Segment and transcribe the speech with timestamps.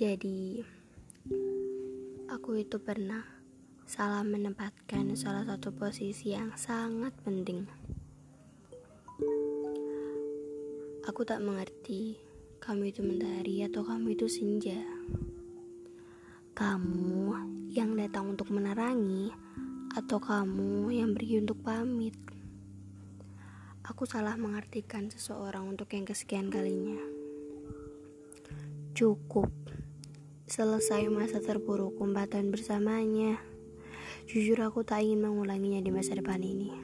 [0.00, 0.56] Jadi,
[2.32, 3.20] aku itu pernah
[3.84, 7.68] salah menempatkan salah satu posisi yang sangat penting.
[11.04, 12.16] Aku tak mengerti
[12.64, 14.80] kamu itu mentari atau kamu itu senja.
[16.56, 17.36] Kamu
[17.68, 19.28] yang datang untuk menerangi
[20.00, 22.16] atau kamu yang pergi untuk pamit.
[23.84, 26.96] Aku salah mengartikan seseorang untuk yang kesekian kalinya.
[28.96, 29.59] Cukup.
[30.50, 33.38] Selesai masa terburuk empat tahun bersamanya.
[34.26, 36.74] Jujur aku tak ingin mengulanginya di masa depan ini.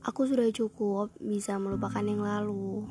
[0.00, 2.88] Aku sudah cukup bisa melupakan yang lalu.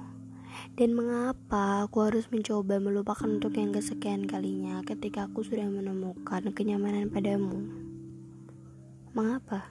[0.78, 7.10] Dan mengapa aku harus mencoba melupakan untuk yang kesekian kalinya ketika aku sudah menemukan kenyamanan
[7.10, 7.58] padamu?
[9.18, 9.66] Mengapa?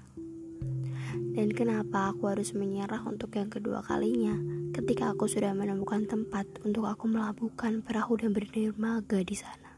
[1.39, 6.87] Dan kenapa aku harus menyerah untuk yang kedua kalinya ketika aku sudah menemukan tempat untuk
[6.87, 9.71] aku melabuhkan perahu dan berdermaga di sana?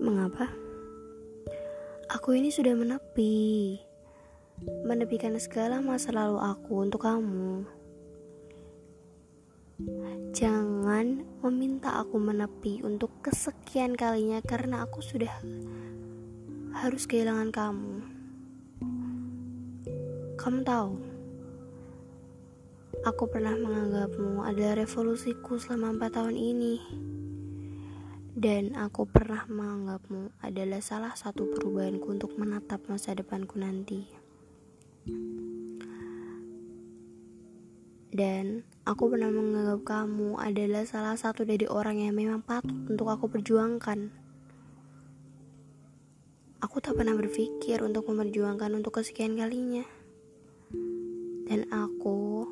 [0.00, 0.48] Mengapa?
[2.12, 3.80] Aku ini sudah menepi.
[4.84, 7.64] Menepikan segala masa lalu aku untuk kamu.
[10.36, 15.32] Jangan meminta aku menepi untuk kesekian kalinya karena aku sudah
[16.76, 17.94] harus kehilangan kamu.
[20.36, 21.09] Kamu tahu,
[23.00, 26.74] aku pernah menganggapmu adalah revolusiku selama empat tahun ini.
[28.30, 34.06] Dan aku pernah menganggapmu adalah salah satu perubahanku untuk menatap masa depanku nanti.
[38.10, 43.28] Dan aku pernah menganggap kamu adalah salah satu dari orang yang memang patut untuk aku
[43.32, 44.12] perjuangkan.
[46.60, 49.88] Aku tak pernah berpikir untuk memperjuangkan untuk kesekian kalinya
[51.50, 52.46] dan aku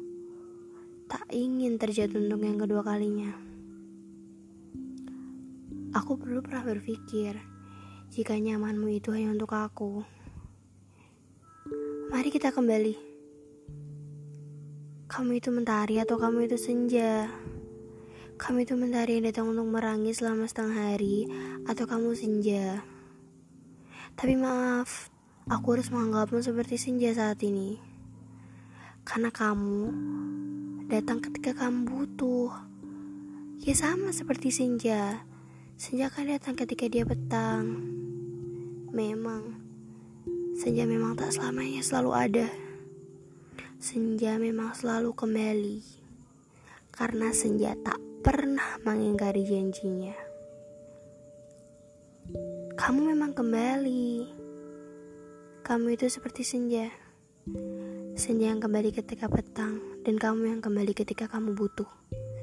[1.29, 3.29] tak ingin terjatuh untuk yang kedua kalinya.
[5.93, 7.37] Aku perlu pernah berpikir
[8.09, 10.09] jika nyamanmu itu hanya untuk aku.
[12.09, 12.97] Mari kita kembali.
[15.05, 17.29] Kamu itu mentari atau kamu itu senja?
[18.41, 21.29] Kamu itu mentari yang datang untuk merangi selama setengah hari
[21.69, 22.81] atau kamu senja?
[24.17, 25.13] Tapi maaf,
[25.45, 27.77] aku harus menganggapmu seperti senja saat ini.
[29.05, 29.93] Karena kamu
[30.89, 32.49] datang ketika kamu butuh.
[33.61, 35.21] Ya sama seperti senja.
[35.77, 37.77] Senja kan datang ketika dia petang.
[38.89, 39.53] Memang,
[40.57, 42.49] senja memang tak selamanya selalu ada.
[43.77, 45.79] Senja memang selalu kembali.
[46.89, 50.17] Karena senja tak pernah mengingkari janjinya.
[52.81, 54.09] Kamu memang kembali.
[55.69, 56.89] Kamu itu seperti senja.
[58.17, 61.89] Senja yang kembali ketika petang dan kamu yang kembali ketika kamu butuh.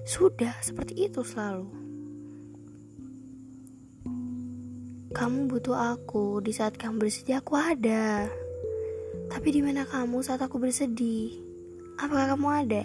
[0.05, 1.65] Sudah seperti itu selalu.
[5.15, 8.27] Kamu butuh aku di saat kamu bersedih aku ada.
[9.31, 11.39] Tapi di mana kamu saat aku bersedih?
[11.95, 12.83] Apakah kamu ada?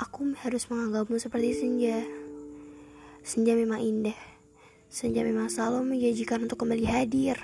[0.00, 2.00] Aku harus menganggapmu seperti senja.
[3.20, 4.16] Senja memang indah.
[4.88, 7.36] Senja memang selalu menjanjikan untuk kembali hadir.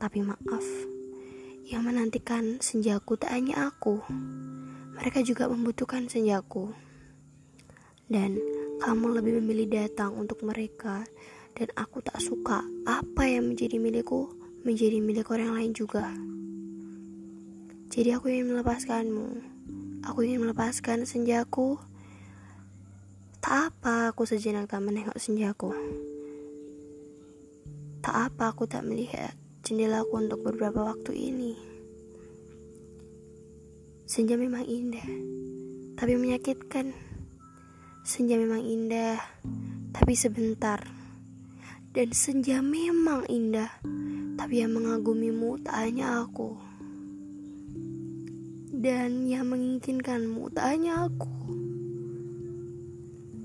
[0.00, 0.66] Tapi maaf,
[1.66, 3.98] yang menantikan senjaku tak hanya aku.
[4.94, 6.70] Mereka juga membutuhkan senjaku.
[8.06, 8.38] Dan
[8.78, 11.02] kamu lebih memilih datang untuk mereka
[11.58, 14.30] dan aku tak suka apa yang menjadi milikku
[14.62, 16.14] menjadi milik orang lain juga.
[17.90, 19.28] Jadi aku ingin melepaskanmu.
[20.06, 21.82] Aku ingin melepaskan senjaku.
[23.42, 25.74] Tak apa aku sejenak tak menengok senjaku.
[28.06, 29.34] Tak apa aku tak melihat
[29.66, 31.58] jendelaku untuk beberapa waktu ini.
[34.06, 35.02] Senja memang indah,
[35.98, 36.94] tapi menyakitkan.
[38.06, 39.18] Senja memang indah,
[39.90, 40.78] tapi sebentar.
[41.90, 43.82] Dan senja memang indah,
[44.38, 46.54] tapi yang mengagumimu tak hanya aku.
[48.70, 51.34] Dan yang menginginkanmu tak hanya aku.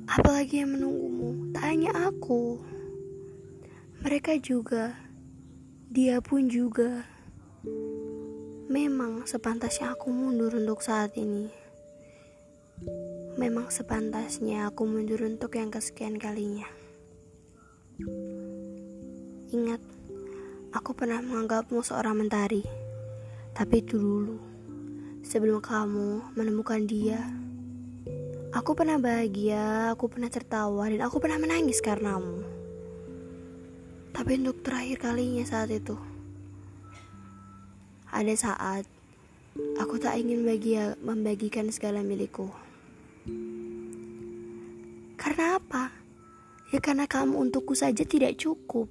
[0.05, 2.61] Apalagi yang menunggumu tak hanya aku.
[4.05, 4.93] Mereka juga
[5.91, 7.03] dia pun juga
[8.71, 11.51] memang sepantasnya aku mundur untuk saat ini.
[13.35, 16.63] Memang sepantasnya aku mundur untuk yang kesekian kalinya.
[19.51, 19.83] Ingat,
[20.71, 22.63] aku pernah menganggapmu seorang mentari,
[23.51, 24.39] tapi itu dulu.
[25.27, 27.19] Sebelum kamu menemukan dia,
[28.55, 32.60] aku pernah bahagia, aku pernah tertawa, dan aku pernah menangis karenamu.
[34.21, 35.97] Tapi untuk terakhir kalinya saat itu
[38.13, 38.85] Ada saat
[39.81, 42.53] Aku tak ingin bagia, membagikan segala milikku
[45.17, 45.57] Karena
[46.71, 48.87] Ya karena kamu untukku saja tidak cukup.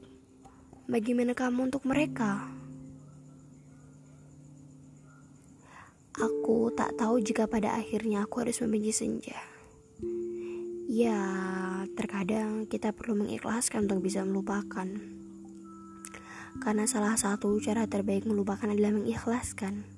[0.85, 2.51] Bagaimana kamu untuk mereka?
[6.13, 9.39] Aku tak tahu jika pada akhirnya aku harus membenci senja.
[10.93, 11.23] Ya,
[11.97, 15.20] terkadang kita perlu mengikhlaskan untuk bisa melupakan.
[16.61, 19.89] Karena salah satu cara terbaik melupakan adalah mengikhlaskan.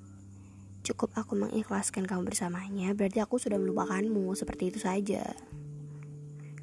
[0.83, 5.35] Cukup aku mengikhlaskan kamu bersamanya, berarti aku sudah melupakanmu, seperti itu saja.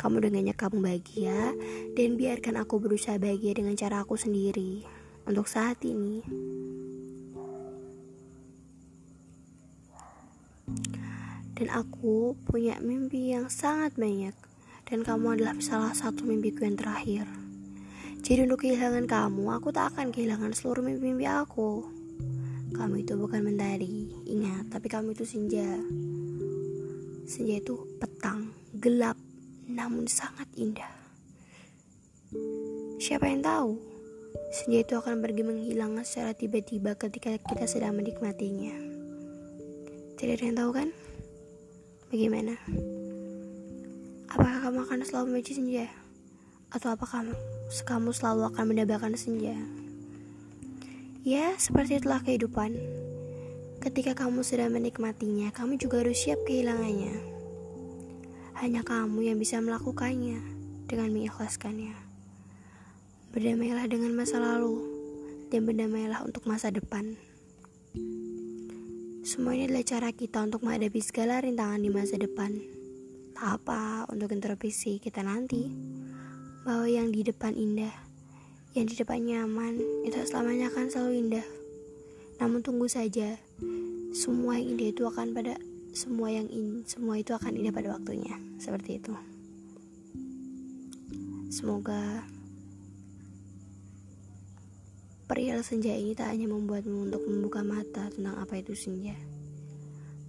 [0.01, 1.53] Kamu dengannya kamu bahagia,
[1.93, 4.89] dan biarkan aku berusaha bahagia dengan cara aku sendiri.
[5.29, 6.25] Untuk saat ini,
[11.61, 14.33] dan aku punya mimpi yang sangat banyak
[14.89, 17.29] dan kamu adalah salah satu mimpiku yang terakhir
[18.21, 21.89] jadi untuk kehilangan kamu aku tak akan kehilangan seluruh mimpi-mimpi aku.
[22.77, 24.69] Kamu itu bukan mentari ingat.
[24.69, 25.81] Tapi kamu itu senja.
[27.25, 29.17] Senja itu petang gelap
[29.67, 30.93] namun sangat indah.
[33.01, 33.81] Siapa yang tahu?
[34.53, 38.77] Senja itu akan pergi menghilang secara tiba-tiba ketika kita sedang menikmatinya.
[40.21, 40.89] Tidak ada yang tahu kan?
[42.13, 42.55] Bagaimana?
[44.29, 45.89] Apakah kamu akan selalu membenci senja?
[46.71, 47.27] Atau apakah
[47.83, 49.59] kamu, selalu akan mendambakan senja?
[51.27, 52.79] Ya, seperti itulah kehidupan.
[53.83, 57.19] Ketika kamu sedang menikmatinya, kamu juga harus siap kehilangannya.
[58.63, 60.39] Hanya kamu yang bisa melakukannya
[60.87, 61.97] dengan mengikhlaskannya.
[63.35, 64.85] Berdamailah dengan masa lalu
[65.51, 67.19] dan berdamailah untuk masa depan.
[69.27, 72.57] Semua ini adalah cara kita untuk menghadapi segala rintangan di masa depan.
[73.35, 75.71] Tak apa untuk introspeksi kita nanti.
[76.63, 77.93] Bahwa yang di depan indah,
[78.77, 81.47] yang di depan nyaman, itu selamanya akan selalu indah.
[82.41, 83.37] Namun tunggu saja,
[84.17, 85.57] semua yang indah itu akan pada
[85.91, 88.39] semua yang in, semua itu akan indah pada waktunya.
[88.61, 89.15] Seperti itu.
[91.51, 92.23] Semoga
[95.31, 99.15] Perihal senja ini tak hanya membuatmu untuk membuka mata tentang apa itu senja.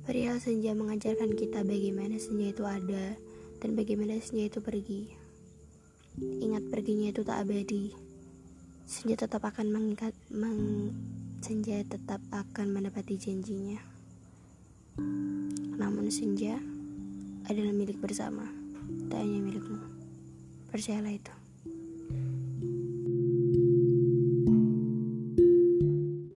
[0.06, 3.18] Perihal senja mengajarkan kita bagaimana senja itu ada
[3.66, 5.21] dan bagaimana senja itu pergi.
[6.19, 7.96] Ingat perginya itu tak abadi.
[8.84, 10.92] Senja tetap akan mengikat, meng,
[11.40, 13.80] senja tetap akan menepati janjinya.
[15.80, 16.60] Namun senja
[17.48, 18.44] adalah milik bersama,
[19.08, 19.80] tak hanya milikmu.
[20.68, 21.41] Percayalah itu.